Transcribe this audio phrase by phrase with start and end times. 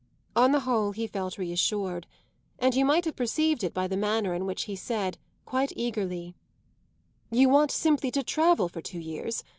[0.35, 2.07] On the whole he felt reassured,
[2.57, 6.33] and you might have perceived it by the manner in which he said, quite eagerly:
[7.29, 9.43] "You want simply to travel for two years?